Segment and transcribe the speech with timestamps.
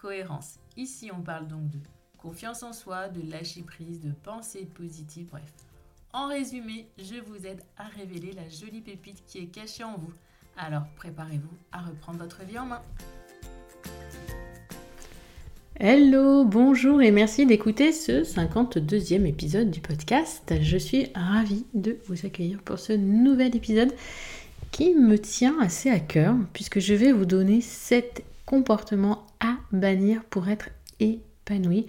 [0.00, 0.54] cohérence.
[0.76, 1.78] Ici, on parle donc de
[2.18, 5.52] confiance en soi, de lâcher prise, de pensée positive, bref.
[6.12, 10.12] En résumé, je vous aide à révéler la jolie pépite qui est cachée en vous.
[10.56, 12.82] Alors préparez-vous à reprendre votre vie en main.
[15.76, 20.52] Hello, bonjour et merci d'écouter ce 52e épisode du podcast.
[20.60, 23.94] Je suis ravie de vous accueillir pour ce nouvel épisode
[24.72, 30.24] qui me tient assez à cœur puisque je vais vous donner 7 comportements à bannir
[30.24, 31.86] pour être épanoui.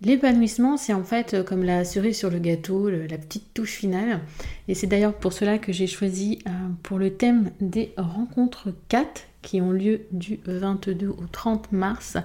[0.00, 4.20] L'épanouissement, c'est en fait comme la cerise sur le gâteau, la petite touche finale.
[4.68, 6.50] Et c'est d'ailleurs pour cela que j'ai choisi euh,
[6.84, 12.16] pour le thème des rencontres 4 qui ont lieu du 22 au 30 mars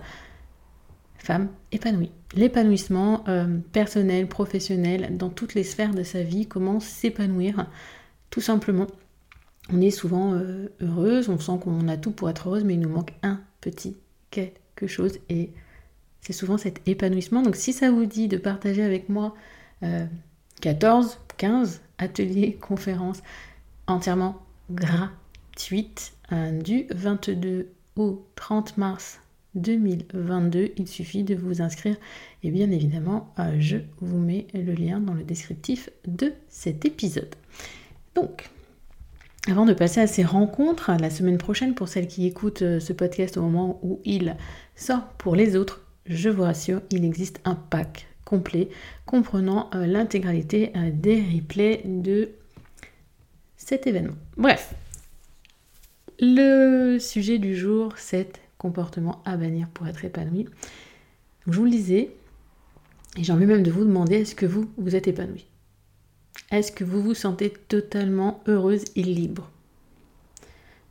[1.17, 2.11] femme épanouie.
[2.35, 7.65] L'épanouissement euh, personnel, professionnel, dans toutes les sphères de sa vie, comment s'épanouir,
[8.29, 8.85] tout simplement.
[9.71, 12.81] On est souvent euh, heureuse, on sent qu'on a tout pour être heureuse, mais il
[12.81, 13.97] nous manque un petit
[14.31, 15.51] quelque chose et
[16.21, 17.41] c'est souvent cet épanouissement.
[17.41, 19.35] Donc si ça vous dit de partager avec moi
[20.61, 23.21] 14, euh, 15 ateliers, conférences
[23.87, 26.13] entièrement gratuites
[26.63, 29.19] du 22 au 30 mars
[29.55, 30.71] 2022.
[30.77, 31.95] Il suffit de vous inscrire
[32.43, 37.35] et bien évidemment, euh, je vous mets le lien dans le descriptif de cet épisode.
[38.15, 38.49] Donc,
[39.49, 42.93] avant de passer à ces rencontres, la semaine prochaine, pour celles qui écoutent euh, ce
[42.93, 44.37] podcast au moment où il
[44.75, 48.69] sort pour les autres, je vous rassure, il existe un pack complet
[49.05, 52.31] comprenant euh, l'intégralité des replays de
[53.57, 54.15] cet événement.
[54.37, 54.73] Bref,
[56.19, 60.47] le sujet du jour, c'est comportement à bannir pour être épanoui.
[61.47, 62.11] je vous le disais,
[63.17, 65.45] et j'ai envie même de vous demander, est-ce que vous, vous êtes épanoui?
[66.51, 69.49] Est-ce que vous vous sentez totalement heureuse et libre?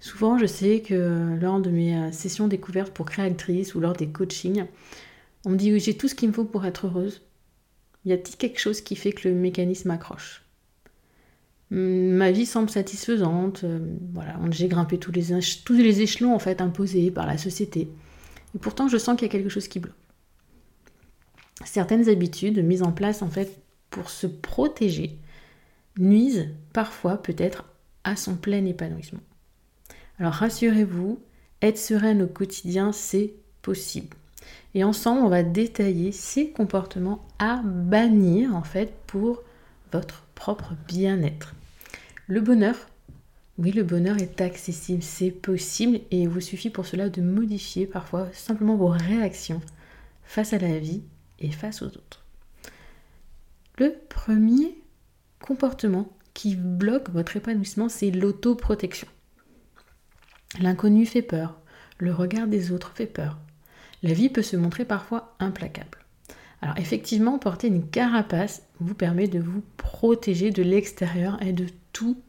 [0.01, 4.09] Souvent, je sais que lors de mes euh, sessions découvertes pour créatrice ou lors des
[4.09, 4.65] coachings,
[5.45, 7.23] on me dit oui, j'ai tout ce qu'il me faut pour être heureuse.
[8.05, 10.43] Y a-t-il quelque chose qui fait que le mécanisme accroche?
[11.71, 13.63] Ma vie semble satisfaisante.
[13.63, 13.79] Euh,
[14.13, 15.27] voilà, j'ai grimpé tous les,
[15.65, 17.89] tous les échelons en fait imposés par la société.
[18.55, 19.95] Et pourtant, je sens qu'il y a quelque chose qui bloque.
[21.65, 25.17] Certaines habitudes mises en place en fait pour se protéger
[25.99, 27.65] nuisent parfois peut-être
[28.05, 29.21] à son plein épanouissement.
[30.19, 31.21] Alors rassurez-vous,
[31.61, 34.17] être sereine au quotidien, c'est possible.
[34.75, 39.43] Et ensemble, on va détailler ces comportements à bannir en fait pour
[39.93, 41.55] votre propre bien-être.
[42.27, 42.75] Le bonheur,
[43.59, 47.87] oui, le bonheur est accessible, c'est possible et il vous suffit pour cela de modifier
[47.87, 49.61] parfois simplement vos réactions
[50.25, 51.03] face à la vie
[51.39, 52.25] et face aux autres.
[53.79, 54.75] Le premier
[55.43, 59.09] comportement qui bloque votre épanouissement, c'est l'autoprotection.
[60.61, 61.59] L'inconnu fait peur,
[61.99, 63.39] le regard des autres fait peur.
[64.03, 65.99] La vie peut se montrer parfois implacable.
[66.63, 72.21] Alors effectivement, porter une carapace vous permet de vous protéger de l'extérieur et de tout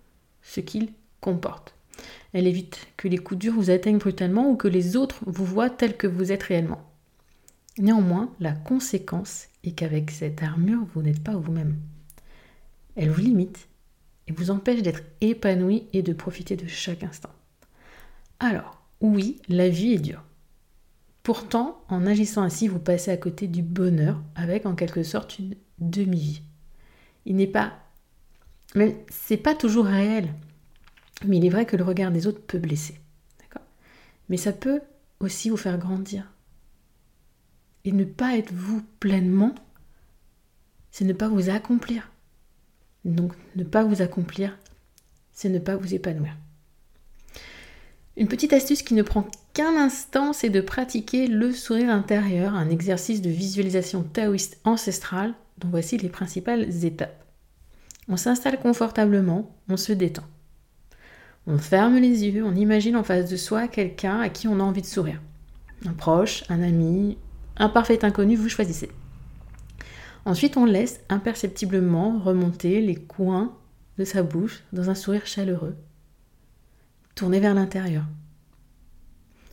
[0.41, 0.89] ce qu'il
[1.21, 1.75] comporte.
[2.33, 5.69] Elle évite que les coups durs vous atteignent brutalement ou que les autres vous voient
[5.69, 6.81] tel que vous êtes réellement.
[7.77, 11.77] Néanmoins, la conséquence est qu'avec cette armure, vous n'êtes pas vous-même.
[12.95, 13.67] Elle vous limite
[14.27, 17.31] et vous empêche d'être épanoui et de profiter de chaque instant.
[18.39, 20.23] Alors, oui, la vie est dure.
[21.23, 25.55] Pourtant, en agissant ainsi, vous passez à côté du bonheur avec en quelque sorte une
[25.79, 26.41] demi-vie.
[27.25, 27.73] Il n'est pas
[28.75, 30.33] mais c'est pas toujours réel.
[31.25, 32.99] Mais il est vrai que le regard des autres peut blesser.
[34.29, 34.81] Mais ça peut
[35.19, 36.31] aussi vous faire grandir.
[37.83, 39.53] Et ne pas être vous pleinement,
[40.91, 42.09] c'est ne pas vous accomplir.
[43.05, 44.57] Donc ne pas vous accomplir,
[45.33, 46.35] c'est ne pas vous épanouir.
[48.15, 52.69] Une petite astuce qui ne prend qu'un instant, c'est de pratiquer le sourire intérieur, un
[52.69, 57.25] exercice de visualisation taoïste ancestrale dont voici les principales étapes.
[58.07, 60.23] On s'installe confortablement, on se détend.
[61.47, 64.63] On ferme les yeux, on imagine en face de soi quelqu'un à qui on a
[64.63, 65.21] envie de sourire.
[65.85, 67.17] Un proche, un ami,
[67.57, 68.89] un parfait inconnu, vous choisissez.
[70.25, 73.57] Ensuite, on laisse imperceptiblement remonter les coins
[73.97, 75.75] de sa bouche dans un sourire chaleureux,
[77.15, 78.05] tourné vers l'intérieur.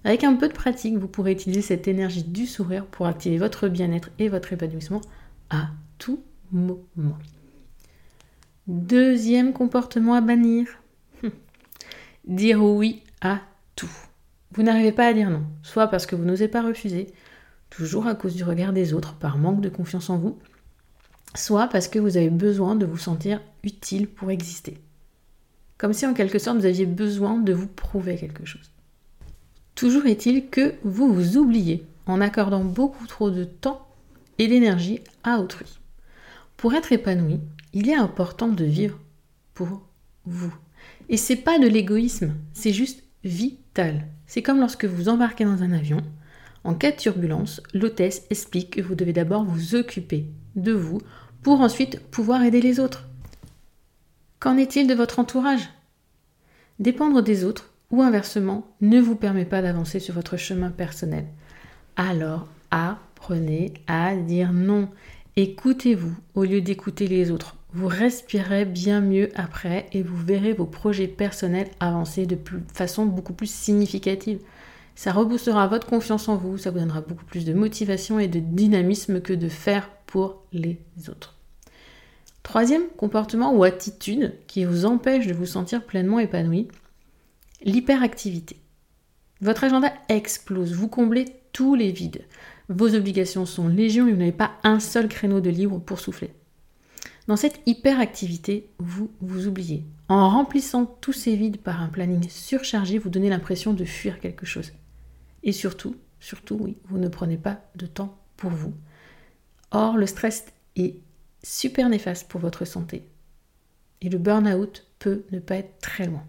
[0.05, 3.69] Avec un peu de pratique, vous pourrez utiliser cette énergie du sourire pour activer votre
[3.69, 5.03] bien-être et votre épanouissement
[5.51, 5.69] à
[5.99, 6.23] tout
[6.53, 7.19] moment.
[8.67, 10.67] Deuxième comportement à bannir.
[12.25, 13.41] Dire oui à
[13.77, 13.91] tout.
[14.53, 17.09] Vous n'arrivez pas à dire non, soit parce que vous n'osez pas refuser,
[17.69, 20.39] toujours à cause du regard des autres, par manque de confiance en vous,
[21.35, 24.79] soit parce que vous avez besoin de vous sentir utile pour exister.
[25.79, 28.71] Comme si en quelque sorte vous aviez besoin de vous prouver quelque chose.
[29.75, 33.87] Toujours est-il que vous vous oubliez en accordant beaucoup trop de temps
[34.39, 35.79] et d'énergie à autrui.
[36.57, 37.41] Pour être épanoui,
[37.73, 38.99] il est important de vivre
[39.55, 39.83] pour
[40.27, 40.55] vous.
[41.09, 44.07] Et c'est pas de l'égoïsme, c'est juste vital.
[44.27, 46.03] C'est comme lorsque vous embarquez dans un avion.
[46.65, 51.01] En cas de turbulence, l'hôtesse explique que vous devez d'abord vous occuper de vous
[51.43, 53.09] pour ensuite pouvoir aider les autres.
[54.39, 55.69] Qu'en est-il de votre entourage?
[56.79, 61.27] Dépendre des autres ou inversement ne vous permet pas d'avancer sur votre chemin personnel.
[61.97, 64.89] Alors apprenez à dire non.
[65.37, 67.57] Écoutez-vous au lieu d'écouter les autres.
[67.73, 72.39] Vous respirerez bien mieux après et vous verrez vos projets personnels avancer de
[72.73, 74.41] façon beaucoup plus significative.
[74.95, 78.41] Ça reboostera votre confiance en vous, ça vous donnera beaucoup plus de motivation et de
[78.41, 80.79] dynamisme que de faire pour les
[81.09, 81.37] autres.
[82.43, 86.69] Troisième comportement ou attitude qui vous empêche de vous sentir pleinement épanoui,
[87.63, 88.57] l'hyperactivité.
[89.41, 92.25] Votre agenda explose, vous comblez tous les vides.
[92.69, 96.33] Vos obligations sont légion et vous n'avez pas un seul créneau de libre pour souffler.
[97.27, 99.85] Dans cette hyperactivité, vous vous oubliez.
[100.09, 104.47] En remplissant tous ces vides par un planning surchargé, vous donnez l'impression de fuir quelque
[104.47, 104.73] chose.
[105.43, 108.75] Et surtout, surtout, oui, vous ne prenez pas de temps pour vous.
[109.71, 110.47] Or, le stress
[110.77, 110.97] est
[111.43, 113.05] super néfaste pour votre santé.
[114.01, 116.25] Et le burn-out peut ne pas être très loin.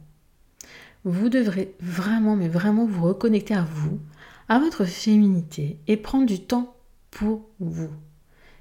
[1.04, 4.00] Vous devrez vraiment, mais vraiment vous reconnecter à vous,
[4.48, 6.76] à votre féminité et prendre du temps
[7.10, 7.90] pour vous.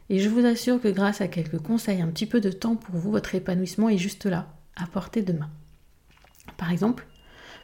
[0.08, 2.96] Et je vous assure que grâce à quelques conseils, un petit peu de temps pour
[2.96, 5.50] vous, votre épanouissement est juste là, à portée de main.
[6.56, 7.06] Par exemple,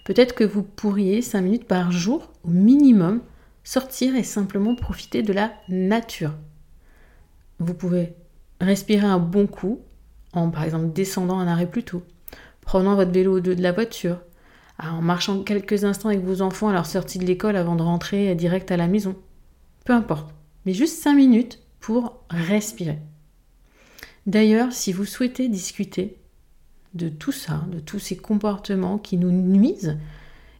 [0.06, 3.20] peut-être que vous pourriez 5 minutes par jour au minimum
[3.64, 6.32] sortir et simplement profiter de la nature.
[7.58, 8.14] Vous pouvez
[8.60, 9.80] respirer un bon coup
[10.32, 12.04] en par exemple descendant un arrêt plus tôt,
[12.60, 14.20] prenant votre vélo de la voiture,
[14.78, 18.34] en marchant quelques instants avec vos enfants à leur sortie de l'école avant de rentrer
[18.36, 19.16] direct à la maison.
[19.84, 20.32] Peu importe.
[20.66, 23.00] Mais juste 5 minutes pour respirer.
[24.26, 26.18] D'ailleurs, si vous souhaitez discuter
[26.96, 29.98] de tout ça, de tous ces comportements qui nous nuisent,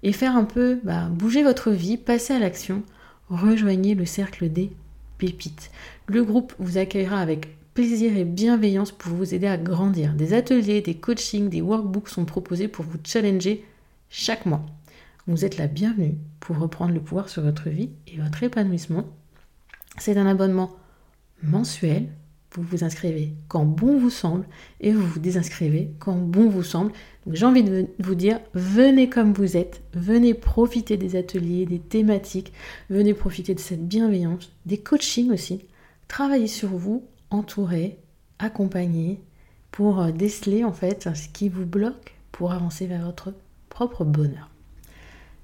[0.03, 2.83] et faire un peu bah, bouger votre vie, passer à l'action,
[3.29, 4.71] rejoignez le cercle des
[5.19, 5.71] pépites.
[6.06, 10.15] Le groupe vous accueillera avec plaisir et bienveillance pour vous aider à grandir.
[10.15, 13.65] Des ateliers, des coachings, des workbooks sont proposés pour vous challenger
[14.09, 14.65] chaque mois.
[15.27, 19.05] Vous êtes la bienvenue pour reprendre le pouvoir sur votre vie et votre épanouissement.
[19.99, 20.77] C'est un abonnement
[21.43, 22.09] mensuel.
[22.56, 24.47] Vous vous inscrivez quand bon vous semble
[24.81, 26.93] et vous vous désinscrivez quand bon vous semble.
[27.31, 32.53] J'ai envie de vous dire, venez comme vous êtes, venez profiter des ateliers, des thématiques,
[32.88, 35.67] venez profiter de cette bienveillance, des coachings aussi.
[36.08, 37.99] Travaillez sur vous entourer,
[38.38, 39.20] accompagner,
[39.70, 43.35] pour euh, déceler en fait ce qui vous bloque pour avancer vers votre
[43.69, 44.48] propre bonheur.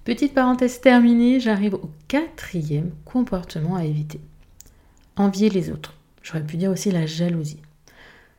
[0.05, 4.21] Petite parenthèse terminée, j'arrive au quatrième comportement à éviter.
[5.17, 5.95] Envier les autres.
[6.23, 7.61] J'aurais pu dire aussi la jalousie.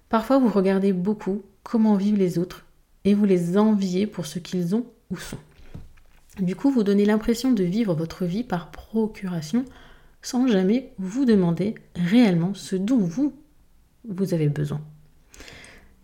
[0.10, 2.66] Parfois vous regardez beaucoup comment vivent les autres
[3.06, 5.38] et vous les enviez pour ce qu'ils ont ou sont.
[6.40, 9.66] Du coup, vous donnez l'impression de vivre votre vie par procuration
[10.22, 13.34] sans jamais vous demander réellement ce dont vous,
[14.08, 14.82] vous avez besoin.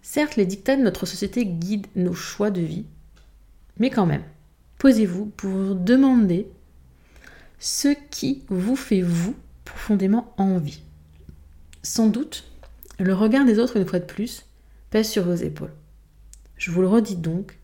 [0.02, 2.86] Certes, les dictats de notre société guident nos choix de vie,
[3.78, 4.24] mais quand même,
[4.78, 6.48] posez-vous pour demander
[7.60, 10.82] ce qui vous fait vous profondément envie.
[11.82, 12.44] Sans doute,
[13.00, 14.46] le regard des autres, une fois de plus,
[14.90, 15.74] pèse sur vos épaules.
[16.58, 17.58] Je vous le redis donc,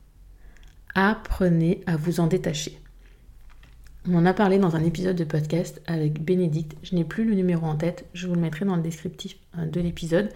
[0.94, 2.80] apprenez à vous en détacher.
[4.08, 6.78] On en a parlé dans un épisode de podcast avec Bénédicte.
[6.84, 9.66] Je n'ai plus le numéro en tête, je vous le mettrai dans le descriptif euh,
[9.66, 10.30] de l'épisode.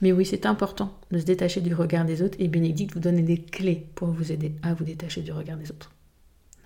[0.00, 3.22] Mais oui, c'est important de se détacher du regard des autres et Bénédicte vous donne
[3.24, 5.92] des clés pour vous aider à vous détacher du regard des autres.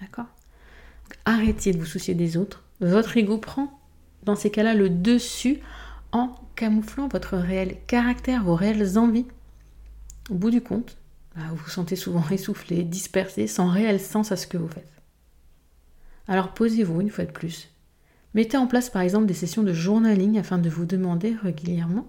[0.00, 0.26] D'accord?
[1.24, 2.62] Arrêtez de vous soucier des autres.
[2.80, 3.80] Votre ego prend,
[4.24, 5.60] dans ces cas-là, le dessus
[6.12, 9.26] en camouflant votre réel caractère, vos réelles envies.
[10.30, 10.96] Au bout du compte,
[11.36, 14.90] bah, vous vous sentez souvent essoufflé, dispersé, sans réel sens à ce que vous faites.
[16.28, 17.70] Alors posez-vous une fois de plus.
[18.34, 22.06] Mettez en place par exemple des sessions de journaling afin de vous demander régulièrement,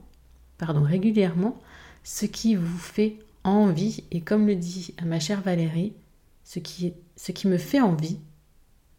[0.60, 1.60] pardon, régulièrement
[2.04, 5.94] ce qui vous fait envie et comme le dit ma chère Valérie,
[6.44, 8.20] ce qui, ce qui me fait envie,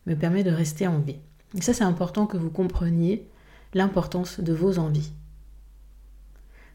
[0.07, 1.19] me permet de rester en vie.
[1.55, 3.27] Et ça, c'est important que vous compreniez
[3.75, 5.13] l'importance de vos envies.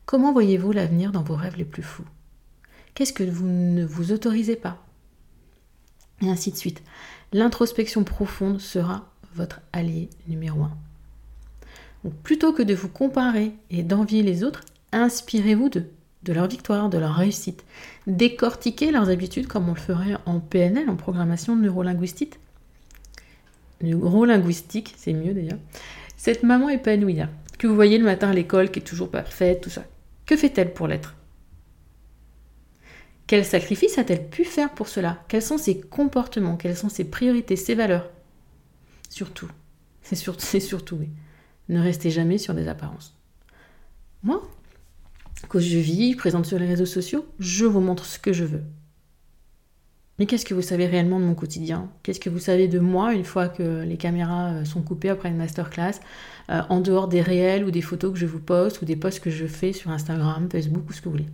[0.06, 2.06] Comment voyez-vous l'avenir dans vos rêves les plus fous?
[2.94, 4.84] Qu'est-ce que vous ne vous autorisez pas?
[6.22, 6.82] Et ainsi de suite.
[7.34, 10.78] L'introspection profonde sera votre allié numéro un.
[12.04, 14.62] Donc, plutôt que de vous comparer et d'envier les autres,
[14.94, 15.92] inspirez-vous d'eux,
[16.24, 17.66] de leur victoire, de leur réussite.
[18.08, 22.40] Décortiquez leurs habitudes comme on le ferait en PNL, en programmation neurolinguistique.
[23.82, 25.60] Neurolinguistique, c'est mieux d'ailleurs.
[26.18, 27.22] Cette maman épanouie,
[27.58, 29.86] que vous voyez le matin à l'école, qui est toujours parfaite, tout ça.
[30.26, 31.16] Que fait-elle pour l'être?
[33.28, 35.24] Quel sacrifice a-t-elle pu faire pour cela?
[35.28, 36.58] Quels sont ses comportements?
[36.58, 38.10] Quelles sont ses priorités, ses valeurs?
[39.10, 39.50] Surtout,
[40.02, 40.16] c'est
[40.60, 41.10] surtout, oui.
[41.70, 43.18] Ne restez jamais sur des apparences.
[44.24, 44.42] Moi,
[45.50, 48.64] quand je vis, présente sur les réseaux sociaux, je vous montre ce que je veux.
[50.20, 51.90] Mais qu'est-ce que vous savez réellement de mon quotidien?
[52.02, 55.30] Qu'est-ce que vous savez de moi une fois que les caméras euh, sont coupées après
[55.30, 56.00] une masterclass,
[56.50, 59.20] euh, en dehors des réels ou des photos que je vous poste ou des posts
[59.20, 61.30] que je fais sur Instagram, Facebook ou ce que vous voulez?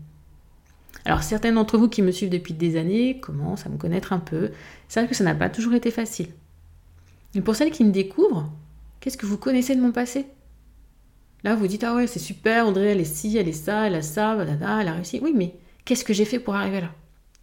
[1.06, 4.20] Alors certains d'entre vous qui me suivent depuis des années commencent à me connaître un
[4.20, 4.52] peu.
[4.94, 6.28] Vrai que ça n'a pas toujours été facile.
[7.36, 8.52] Mais pour celles qui me découvrent,
[9.00, 10.26] qu'est-ce que vous connaissez de mon passé?
[11.44, 13.96] Là, vous dites, ah ouais, c'est super, Audrey, elle est ci, elle est ça, elle
[13.96, 15.20] a ça, elle a réussi.
[15.22, 16.92] Oui, mais qu'est-ce que j'ai fait pour arriver là?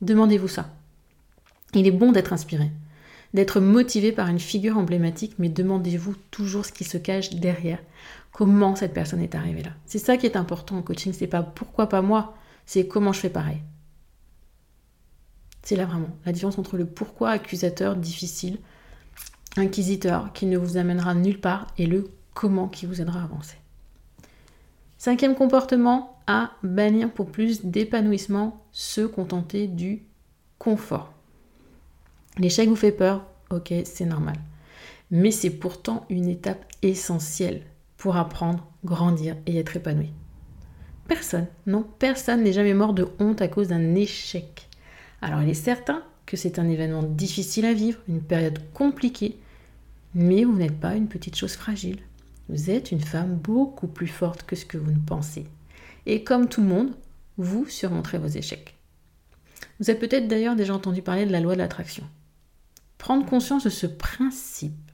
[0.00, 0.70] Demandez-vous ça.
[1.75, 2.71] Il est bon d'être inspiré,
[3.35, 7.79] d'être motivé par une figure emblématique, mais demandez-vous toujours ce qui se cache derrière.
[8.33, 9.71] Comment cette personne est arrivée là?
[9.87, 12.35] C'est ça qui est important en coaching, c'est pas pourquoi pas moi,
[12.67, 13.62] c'est comment je fais pareil.
[15.62, 18.59] C'est là vraiment la différence entre le pourquoi accusateur difficile,
[19.57, 23.57] inquisiteur qui ne vous amènera nulle part et le comment qui vous aidera à avancer.
[24.99, 30.03] Cinquième comportement, à bannir pour plus d'épanouissement, se contenter du
[30.59, 31.12] confort.
[32.40, 34.37] L'échec vous fait peur, ok, c'est normal.
[35.11, 37.61] Mais c'est pourtant une étape essentielle
[37.99, 40.11] pour apprendre, grandir et être épanoui.
[41.06, 44.70] Personne, non, personne n'est jamais mort de honte à cause d'un échec.
[45.20, 49.38] Alors il est certain que c'est un événement difficile à vivre, une période compliquée,
[50.14, 51.99] mais vous n'êtes pas une petite chose fragile.
[52.49, 55.44] Vous êtes une femme beaucoup plus forte que ce que vous ne pensez.
[56.06, 56.94] Et comme tout le monde,
[57.37, 58.76] vous surmonterez vos échecs.
[59.78, 62.04] Vous avez peut-être d'ailleurs déjà entendu parler de la loi de l'attraction.
[63.00, 64.92] Prendre conscience de ce principe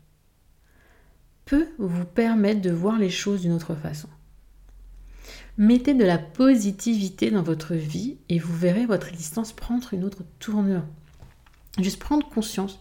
[1.44, 4.08] peut vous permettre de voir les choses d'une autre façon.
[5.58, 10.22] Mettez de la positivité dans votre vie et vous verrez votre existence prendre une autre
[10.38, 10.84] tournure.
[11.80, 12.78] Juste prendre conscience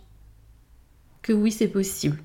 [1.24, 2.22] que oui, c'est possible.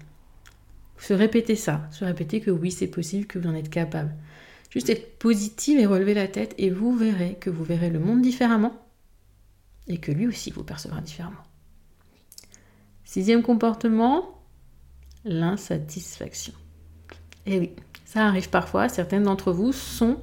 [0.98, 4.14] Se répéter ça, se répéter que oui, c'est possible, que vous en êtes capable.
[4.68, 8.20] Juste être positive et relever la tête et vous verrez que vous verrez le monde
[8.20, 8.74] différemment
[9.88, 11.42] et que lui aussi vous percevra différemment.
[13.10, 14.40] Sixième comportement,
[15.24, 16.52] l'insatisfaction.
[17.44, 17.70] Et eh oui,
[18.04, 18.88] ça arrive parfois.
[18.88, 20.18] Certaines d'entre vous sont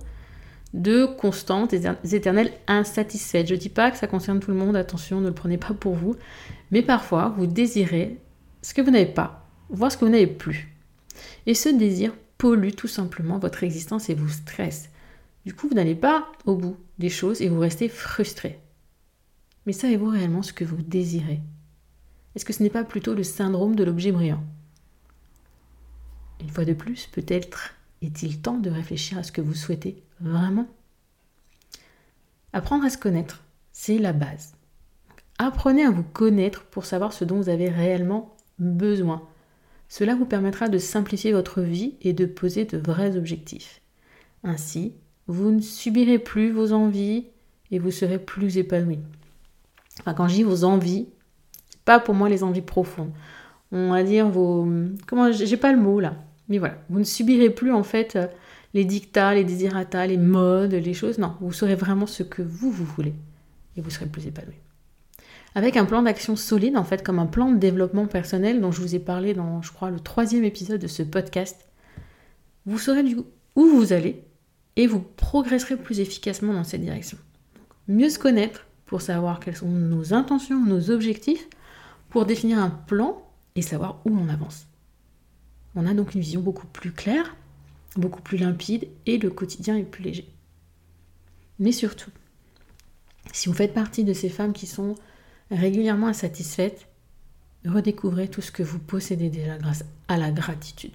[0.73, 1.81] de constantes et
[2.13, 3.49] éternelles insatisfaites.
[3.49, 5.73] Je ne dis pas que ça concerne tout le monde, attention, ne le prenez pas
[5.73, 6.15] pour vous.
[6.71, 8.21] Mais parfois, vous désirez
[8.61, 10.73] ce que vous n'avez pas, voir ce que vous n'avez plus.
[11.45, 14.91] Et ce désir pollue tout simplement votre existence et vous stresse.
[15.45, 18.61] Du coup, vous n'allez pas au bout des choses et vous restez frustré.
[19.65, 21.41] Mais savez-vous réellement ce que vous désirez?
[22.37, 24.43] Est-ce que ce n'est pas plutôt le syndrome de l'objet brillant?
[26.39, 30.67] Une fois de plus, peut-être est-il temps de réfléchir à ce que vous souhaitez vraiment
[32.53, 33.41] Apprendre à se connaître,
[33.71, 34.53] c'est la base.
[35.39, 39.27] Apprenez à vous connaître pour savoir ce dont vous avez réellement besoin.
[39.89, 43.81] Cela vous permettra de simplifier votre vie et de poser de vrais objectifs.
[44.43, 44.93] Ainsi,
[45.25, 47.25] vous ne subirez plus vos envies
[47.71, 48.99] et vous serez plus épanoui.
[50.01, 51.07] Enfin, quand je dis vos envies,
[51.87, 53.11] pas pour moi les envies profondes.
[53.71, 54.67] On va dire vos.
[55.07, 56.15] Comment J'ai pas le mot là.
[56.49, 56.75] Mais voilà.
[56.89, 58.27] Vous ne subirez plus en fait euh,
[58.73, 61.17] les dictats, les désirata, les modes, les choses.
[61.17, 63.13] Non, vous saurez vraiment ce que vous, vous voulez.
[63.77, 64.55] Et vous serez plus épanoui.
[65.55, 68.81] Avec un plan d'action solide, en fait, comme un plan de développement personnel dont je
[68.81, 71.69] vous ai parlé dans, je crois, le troisième épisode de ce podcast,
[72.65, 73.15] vous saurez du
[73.55, 74.25] où vous allez
[74.75, 77.17] et vous progresserez plus efficacement dans cette direction.
[77.87, 81.47] mieux se connaître pour savoir quelles sont nos intentions, nos objectifs,
[82.09, 83.21] pour définir un plan
[83.55, 84.67] et savoir où on avance.
[85.75, 87.35] On a donc une vision beaucoup plus claire,
[87.95, 90.33] beaucoup plus limpide et le quotidien est plus léger.
[91.59, 92.11] Mais surtout,
[93.33, 94.95] si vous faites partie de ces femmes qui sont
[95.51, 96.87] régulièrement insatisfaites,
[97.65, 100.93] redécouvrez tout ce que vous possédez déjà grâce à la gratitude.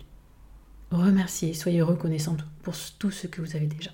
[0.91, 3.91] Remerciez, soyez reconnaissante pour tout ce que vous avez déjà.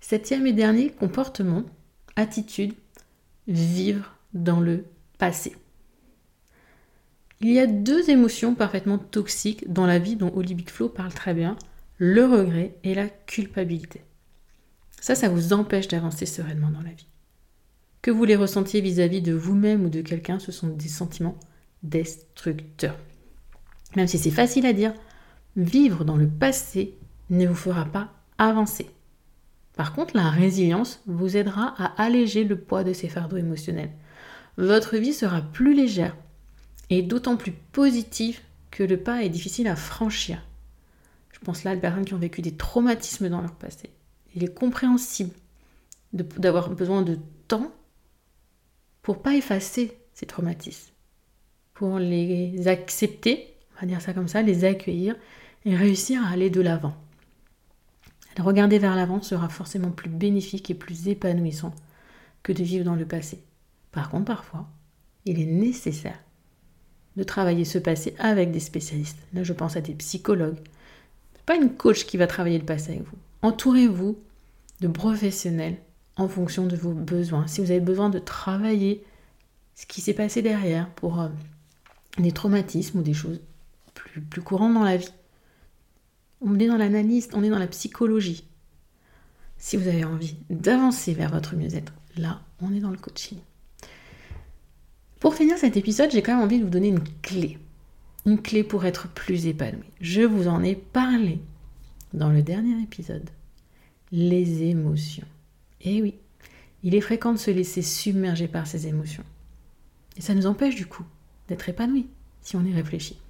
[0.00, 1.64] Septième et dernier comportement,
[2.16, 2.74] attitude,
[3.46, 4.84] vivre dans le
[7.40, 11.12] Il y a deux émotions parfaitement toxiques dans la vie dont Oli Big Flow parle
[11.12, 11.56] très bien,
[11.98, 14.02] le regret et la culpabilité.
[15.00, 17.06] Ça, ça vous empêche d'avancer sereinement dans la vie.
[18.02, 21.38] Que vous les ressentiez vis-à-vis de vous-même ou de quelqu'un, ce sont des sentiments
[21.82, 22.98] destructeurs.
[23.96, 24.94] Même si c'est facile à dire,
[25.56, 26.98] vivre dans le passé
[27.30, 28.86] ne vous fera pas avancer.
[29.76, 33.92] Par contre, la résilience vous aidera à alléger le poids de ces fardeaux émotionnels.
[34.60, 36.14] Votre vie sera plus légère
[36.90, 38.40] et d'autant plus positive
[38.70, 40.46] que le pas est difficile à franchir.
[41.32, 43.88] Je pense là à des personnes qui ont vécu des traumatismes dans leur passé.
[44.34, 45.32] Il est compréhensible
[46.12, 47.72] d'avoir besoin de temps
[49.00, 50.92] pour pas effacer ces traumatismes,
[51.72, 55.16] pour les accepter, on va dire ça comme ça, les accueillir
[55.64, 56.94] et réussir à aller de l'avant.
[58.38, 61.74] Regarder vers l'avant sera forcément plus bénéfique et plus épanouissant
[62.42, 63.42] que de vivre dans le passé.
[63.92, 64.68] Par contre, parfois,
[65.24, 66.18] il est nécessaire
[67.16, 69.18] de travailler ce passé avec des spécialistes.
[69.34, 70.60] Là, je pense à des psychologues.
[71.46, 73.18] pas une coach qui va travailler le passé avec vous.
[73.42, 74.18] Entourez-vous
[74.80, 75.78] de professionnels
[76.16, 77.46] en fonction de vos besoins.
[77.46, 79.04] Si vous avez besoin de travailler
[79.74, 81.28] ce qui s'est passé derrière pour euh,
[82.18, 83.40] des traumatismes ou des choses
[83.94, 85.12] plus, plus courantes dans la vie,
[86.40, 88.44] on est dans l'analyse, on est dans la psychologie.
[89.58, 93.38] Si vous avez envie d'avancer vers votre mieux-être, là, on est dans le coaching.
[95.20, 97.58] Pour finir cet épisode, j'ai quand même envie de vous donner une clé.
[98.24, 99.84] Une clé pour être plus épanoui.
[100.00, 101.40] Je vous en ai parlé
[102.14, 103.28] dans le dernier épisode.
[104.12, 105.26] Les émotions.
[105.82, 106.14] Eh oui,
[106.82, 109.24] il est fréquent de se laisser submerger par ces émotions.
[110.16, 111.04] Et ça nous empêche du coup
[111.48, 112.06] d'être épanoui,
[112.40, 113.20] si on y réfléchit.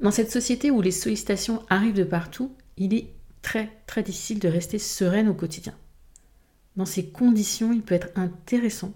[0.00, 3.10] Dans cette société où les sollicitations arrivent de partout, il est
[3.42, 5.74] très très difficile de rester sereine au quotidien.
[6.76, 8.94] Dans ces conditions, il peut être intéressant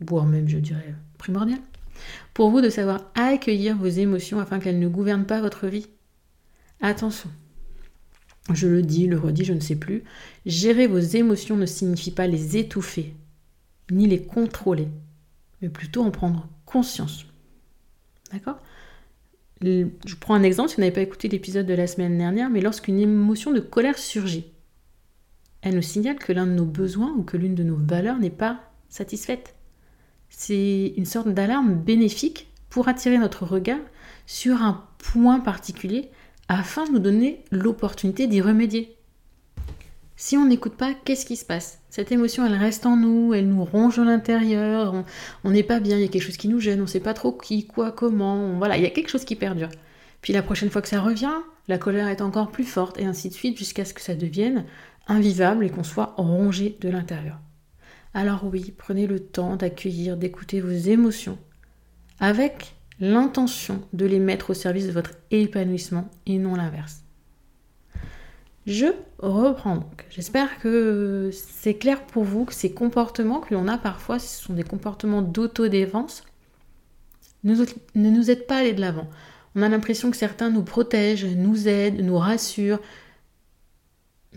[0.00, 1.60] voire même je dirais primordial,
[2.34, 5.86] pour vous de savoir accueillir vos émotions afin qu'elles ne gouvernent pas votre vie.
[6.80, 7.30] Attention,
[8.52, 10.04] je le dis, le redis, je ne sais plus,
[10.44, 13.14] gérer vos émotions ne signifie pas les étouffer,
[13.90, 14.88] ni les contrôler,
[15.62, 17.26] mais plutôt en prendre conscience.
[18.32, 18.58] D'accord?
[19.62, 22.60] Je prends un exemple, si vous n'avez pas écouté l'épisode de la semaine dernière, mais
[22.60, 24.52] lorsqu'une émotion de colère surgit,
[25.62, 28.30] elle nous signale que l'un de nos besoins ou que l'une de nos valeurs n'est
[28.30, 29.55] pas satisfaite
[30.28, 33.80] c'est une sorte d'alarme bénéfique pour attirer notre regard
[34.26, 36.10] sur un point particulier
[36.48, 38.96] afin de nous donner l'opportunité d'y remédier.
[40.18, 41.78] Si on n'écoute pas, qu'est-ce qui se passe?
[41.90, 45.04] Cette émotion, elle reste en nous, elle nous ronge à l'intérieur,
[45.44, 47.00] on n'est pas bien, il y a quelque chose qui nous gêne, on ne sait
[47.00, 49.68] pas trop qui, quoi, comment, voilà, il y a quelque chose qui perdure.
[50.22, 51.34] Puis la prochaine fois que ça revient,
[51.68, 54.64] la colère est encore plus forte, et ainsi de suite, jusqu'à ce que ça devienne
[55.06, 57.38] invivable et qu'on soit rongé de l'intérieur.
[58.16, 61.36] Alors oui, prenez le temps d'accueillir, d'écouter vos émotions
[62.18, 67.02] avec l'intention de les mettre au service de votre épanouissement et non l'inverse.
[68.66, 68.86] Je
[69.18, 70.06] reprends donc.
[70.08, 74.54] J'espère que c'est clair pour vous que ces comportements que l'on a parfois, ce sont
[74.54, 76.24] des comportements d'autodéfense,
[77.44, 77.54] ne
[77.94, 79.10] nous aident pas à aller de l'avant.
[79.56, 82.80] On a l'impression que certains nous protègent, nous aident, nous rassurent.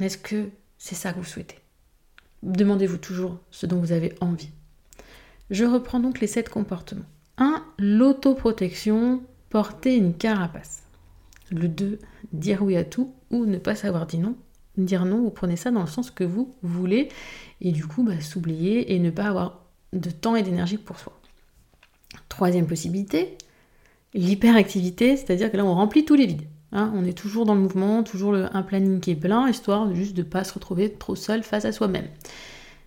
[0.02, 1.59] Est-ce que c'est ça que vous souhaitez?
[2.44, 4.50] Demandez-vous toujours ce dont vous avez envie.
[5.50, 7.06] Je reprends donc les sept comportements.
[7.38, 7.64] 1.
[7.80, 10.84] L'autoprotection, porter une carapace.
[11.52, 12.00] Le 2.
[12.32, 14.36] Dire oui à tout ou ne pas savoir dire non.
[14.78, 17.10] Dire non, vous prenez ça dans le sens que vous voulez
[17.60, 21.20] et du coup bah, s'oublier et ne pas avoir de temps et d'énergie pour soi.
[22.30, 23.38] Troisième possibilité,
[24.14, 26.48] l'hyperactivité, c'est-à-dire que là on remplit tous les vides.
[26.72, 26.92] Hein.
[26.96, 30.22] on est toujours dans le mouvement, toujours un planning qui est plein, histoire juste de
[30.22, 32.08] ne pas se retrouver trop seul face à soi-même.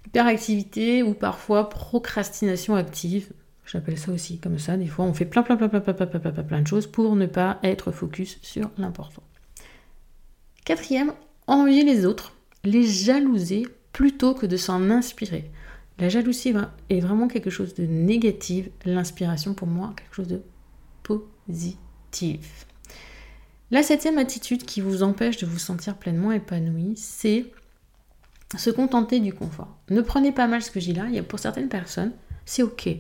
[0.07, 3.33] Hyperactivité ou parfois procrastination active,
[3.66, 6.07] j'appelle ça aussi comme ça, des fois on fait plein plein plein plein plein plein
[6.07, 9.23] plein plein, plein de choses pour ne pas être focus sur l'important.
[10.64, 11.12] Quatrième,
[11.47, 15.51] envier les autres, les jalouser plutôt que de s'en inspirer.
[15.99, 16.55] La jalousie
[16.88, 20.42] est vraiment quelque chose de négatif, l'inspiration pour moi quelque chose de
[21.03, 22.66] positif.
[23.73, 27.47] La septième attitude qui vous empêche de vous sentir pleinement épanoui, c'est
[28.59, 29.79] se contenter du confort.
[29.89, 32.13] Ne prenez pas mal ce que j'ai là, pour certaines personnes,
[32.45, 32.91] c'est ok.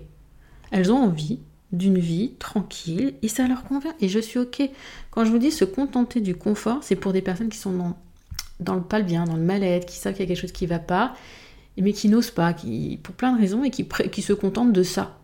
[0.70, 1.40] Elles ont envie
[1.72, 4.62] d'une vie tranquille et ça leur convient et je suis ok.
[5.10, 7.94] Quand je vous dis se contenter du confort, c'est pour des personnes qui sont
[8.58, 10.52] dans, le pas le bien, dans le mal-être, qui savent qu'il y a quelque chose
[10.52, 11.14] qui ne va pas,
[11.76, 14.82] mais qui n'osent pas, qui, pour plein de raisons, et qui, qui se contentent de
[14.82, 15.18] ça.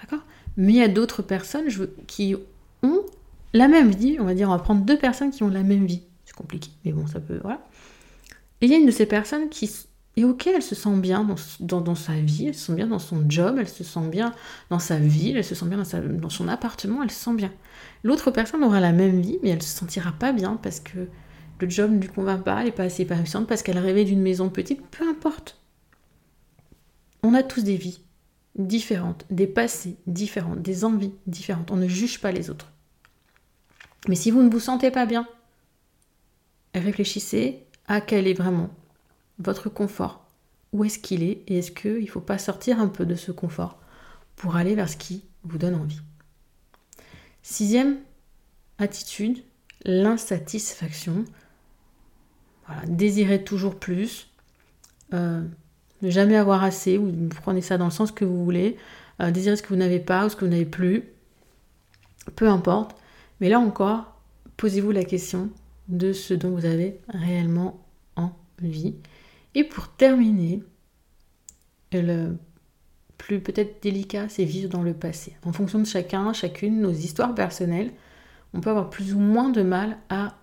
[0.00, 0.24] D'accord?
[0.56, 1.66] Mais il y a d'autres personnes
[2.06, 2.34] qui
[2.82, 3.02] ont
[3.56, 5.86] la même vie, on va dire, on va prendre deux personnes qui ont la même
[5.86, 6.02] vie.
[6.24, 7.64] C'est compliqué, mais bon, ça peut, voilà.
[8.60, 9.70] Et il y a une de ces personnes qui
[10.16, 11.26] Et ok, elle se sent bien
[11.60, 14.34] dans, sa vie, elle se sent bien dans son job, elle se sent bien
[14.70, 17.52] dans sa ville, elle se sent bien dans, son appartement, elle se sent bien.
[18.02, 21.08] L'autre personne aura la même vie, mais elle se sentira pas bien parce que
[21.60, 24.20] le job ne lui convainc pas, elle n'est pas assez épanouissante, parce qu'elle rêvait d'une
[24.20, 25.58] maison petite, peu importe.
[27.22, 28.00] On a tous des vies
[28.56, 31.70] différentes, des passés différents, des envies différentes.
[31.70, 32.72] On ne juge pas les autres.
[34.08, 35.26] Mais si vous ne vous sentez pas bien,
[36.74, 38.70] réfléchissez à quel est vraiment
[39.38, 40.24] votre confort.
[40.72, 43.32] Où est-ce qu'il est et est-ce qu'il ne faut pas sortir un peu de ce
[43.32, 43.78] confort
[44.36, 46.00] pour aller vers ce qui vous donne envie.
[47.42, 47.96] Sixième
[48.78, 49.42] attitude,
[49.84, 51.24] l'insatisfaction.
[52.66, 54.28] Voilà, désirer toujours plus,
[55.14, 55.42] euh,
[56.02, 58.76] ne jamais avoir assez, ou vous prenez ça dans le sens que vous voulez,
[59.20, 61.04] euh, désirer ce que vous n'avez pas ou ce que vous n'avez plus,
[62.34, 62.96] peu importe.
[63.40, 64.14] Mais là encore,
[64.56, 65.50] posez-vous la question
[65.88, 67.84] de ce dont vous avez réellement
[68.16, 68.94] envie.
[69.54, 70.62] Et pour terminer,
[71.92, 72.36] le
[73.18, 75.36] plus peut-être délicat, c'est vivre dans le passé.
[75.44, 77.92] En fonction de chacun, chacune, nos histoires personnelles,
[78.54, 80.34] on peut avoir plus ou moins de mal à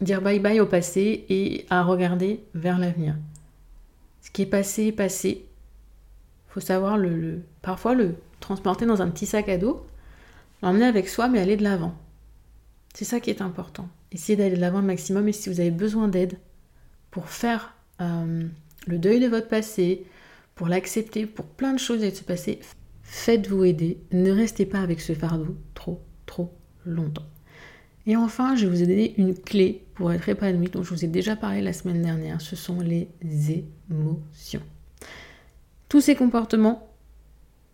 [0.00, 3.16] dire bye bye au passé et à regarder vers l'avenir.
[4.20, 5.46] Ce qui est passé est passé.
[6.48, 9.86] Il faut savoir le, parfois le transporter dans un petit sac à dos,
[10.66, 11.94] l'emmener avec soi, mais aller de l'avant.
[12.94, 13.88] C'est ça qui est important.
[14.12, 16.38] Essayez d'aller de l'avant le maximum et si vous avez besoin d'aide
[17.10, 18.44] pour faire euh,
[18.86, 20.06] le deuil de votre passé,
[20.54, 22.60] pour l'accepter, pour plein de choses et de se passer,
[23.02, 24.00] faites-vous aider.
[24.12, 27.26] Ne restez pas avec ce fardeau trop, trop longtemps.
[28.06, 31.08] Et enfin, je vais vous donner une clé pour être épanoui dont je vous ai
[31.08, 32.40] déjà parlé la semaine dernière.
[32.40, 33.08] Ce sont les
[33.90, 34.62] émotions.
[35.88, 36.88] Tous ces comportements,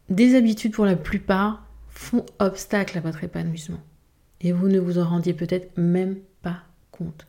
[0.09, 1.62] des habitudes pour la plupart,
[2.03, 3.81] font obstacle à votre épanouissement
[4.41, 7.27] et vous ne vous en rendiez peut-être même pas compte.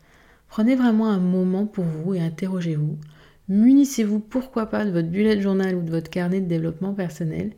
[0.48, 2.98] Prenez vraiment un moment pour vous et interrogez-vous.
[3.50, 7.54] Munissez-vous pourquoi pas de votre bullet journal ou de votre carnet de développement personnel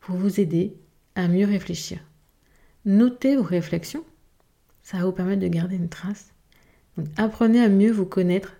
[0.00, 0.74] pour vous aider
[1.14, 1.98] à mieux réfléchir.
[2.84, 4.04] Notez vos réflexions,
[4.82, 6.32] ça va vous permettre de garder une trace.
[7.16, 8.56] apprenez à mieux vous connaître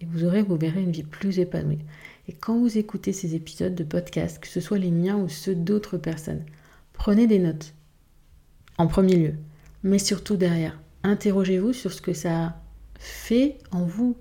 [0.00, 1.84] et vous aurez, vous verrez une vie plus épanouie.
[2.28, 5.54] Et quand vous écoutez ces épisodes de podcast, que ce soit les miens ou ceux
[5.54, 6.44] d'autres personnes,
[6.94, 7.74] prenez des notes.
[8.78, 9.34] En premier lieu
[9.84, 10.80] mais surtout derrière.
[11.04, 12.60] Interrogez-vous sur ce que ça
[12.98, 14.16] fait en vous.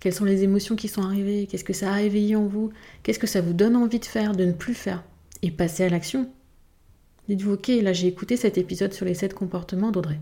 [0.00, 1.46] Quelles sont les émotions qui sont arrivées?
[1.46, 2.72] Qu'est-ce que ça a éveillé en vous?
[3.02, 5.04] Qu'est-ce que ça vous donne envie de faire, de ne plus faire?
[5.42, 6.30] Et passez à l'action.
[7.28, 10.20] Dites-vous, ok, là j'ai écouté cet épisode sur les sept comportements d'Audrey.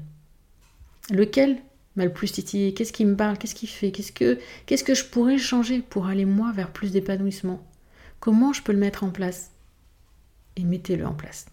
[1.11, 1.59] Lequel
[1.96, 2.72] m'a le plus titillé?
[2.72, 3.37] Qu'est-ce qui me parle?
[3.37, 3.90] Qu'est-ce qui fait?
[3.90, 7.66] Qu'est-ce que, qu'est-ce que je pourrais changer pour aller moi vers plus d'épanouissement?
[8.18, 9.50] Comment je peux le mettre en place?
[10.57, 11.46] Et mettez-le en place.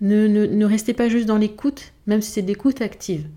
[0.00, 3.28] Ne, restez pas juste dans l'écoute, même si c'est d'écoute active.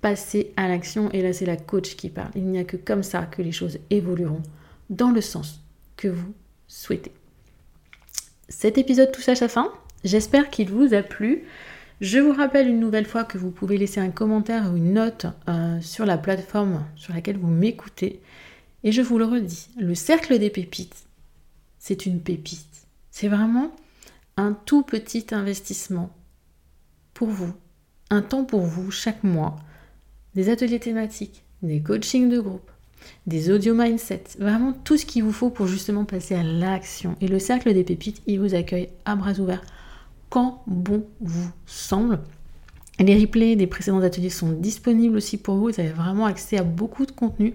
[0.00, 2.30] Passez à l'action et là c'est la coach qui parle.
[2.34, 4.42] Il n'y a que comme ça que les choses évolueront
[4.90, 5.60] dans le sens
[5.96, 6.34] que vous
[6.68, 7.12] souhaitez.
[8.48, 9.72] Cet épisode touche à sa fin.
[10.04, 11.44] J'espère qu'il vous a plu.
[12.00, 15.26] Je vous rappelle une nouvelle fois que vous pouvez laisser un commentaire ou une note
[15.48, 18.20] euh, sur la plateforme sur laquelle vous m'écoutez.
[18.84, 21.06] Et je vous le redis, le cercle des pépites,
[21.78, 22.86] c'est une pépite.
[23.10, 23.74] C'est vraiment
[24.36, 26.10] un tout petit investissement
[27.14, 27.52] pour vous,
[28.10, 29.56] un temps pour vous chaque mois,
[30.34, 32.70] des ateliers thématiques, des coachings de groupe,
[33.26, 37.16] des audio mindset, vraiment tout ce qu'il vous faut pour justement passer à l'action.
[37.20, 39.64] Et le cercle des pépites, il vous accueille à bras ouverts
[40.28, 42.20] quand bon vous semble.
[42.98, 45.70] Les replays des précédents ateliers sont disponibles aussi pour vous.
[45.70, 47.54] Vous avez vraiment accès à beaucoup de contenu,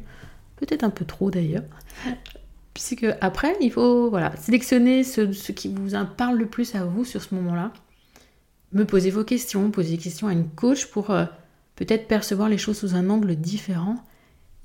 [0.55, 1.63] peut-être un peu trop d'ailleurs.
[2.83, 7.21] Puisque après, il faut voilà, sélectionner ce, qui vous parle le plus à vous sur
[7.21, 7.71] ce moment-là.
[8.73, 11.25] Me poser vos questions, poser des questions à une coach pour euh,
[11.75, 13.97] peut-être percevoir les choses sous un angle différent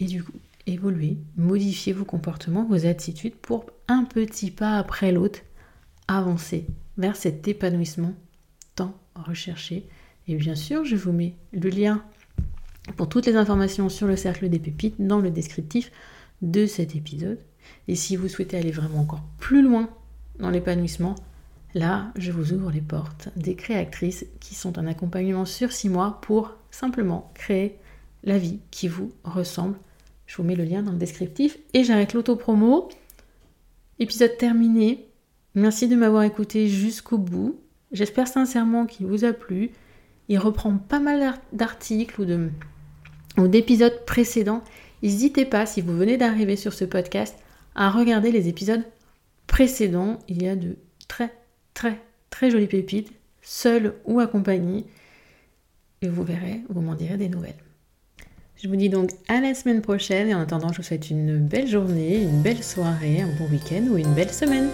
[0.00, 0.33] et du coup
[0.66, 5.40] évoluer, modifier vos comportements, vos attitudes pour un petit pas après l'autre
[6.09, 8.14] avancer vers cet épanouissement
[8.76, 9.87] tant recherché.
[10.26, 12.02] Et bien sûr, je vous mets le lien
[12.96, 15.92] pour toutes les informations sur le cercle des pépites dans le descriptif
[16.40, 17.38] de cet épisode.
[17.88, 19.88] Et si vous souhaitez aller vraiment encore plus loin
[20.38, 21.14] dans l'épanouissement,
[21.74, 26.20] là, je vous ouvre les portes des créatrices qui sont un accompagnement sur six mois
[26.22, 27.76] pour simplement créer
[28.24, 29.76] la vie qui vous ressemble.
[30.26, 32.88] Je vous mets le lien dans le descriptif et j'arrête l'auto-promo.
[33.98, 35.07] Épisode terminé.
[35.55, 37.59] Merci de m'avoir écouté jusqu'au bout.
[37.92, 39.70] J'espère sincèrement qu'il vous a plu.
[40.29, 42.20] Il reprend pas mal d'articles
[43.38, 44.62] ou d'épisodes précédents.
[45.02, 47.38] N'hésitez pas, si vous venez d'arriver sur ce podcast,
[47.76, 48.84] à regarder les épisodes
[49.46, 50.18] précédents.
[50.28, 51.32] Il y a de très
[51.74, 53.12] très très jolies pépites,
[53.42, 54.84] seules ou accompagnées.
[56.02, 57.54] Et vous verrez, vous m'en direz des nouvelles.
[58.62, 61.38] Je vous dis donc à la semaine prochaine et en attendant, je vous souhaite une
[61.38, 64.68] belle journée, une belle soirée, un bon week-end ou une belle semaine.